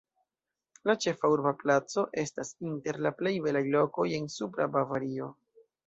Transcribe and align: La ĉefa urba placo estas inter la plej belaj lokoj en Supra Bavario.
La 0.89 0.95
ĉefa 1.05 1.31
urba 1.33 1.51
placo 1.59 2.07
estas 2.23 2.53
inter 2.71 3.01
la 3.09 3.15
plej 3.23 3.37
belaj 3.47 3.65
lokoj 3.79 4.11
en 4.21 4.29
Supra 4.39 4.73
Bavario. 4.79 5.35